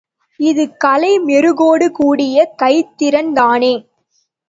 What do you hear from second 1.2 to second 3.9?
மெருகோடு கூடிய கைத்திறன்தானே.